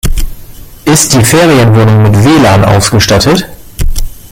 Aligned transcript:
Ist 0.85 1.13
die 1.13 1.23
Ferienwohnung 1.23 2.01
mit 2.01 2.23
WLAN 2.25 2.65
ausgestattet? 2.65 3.47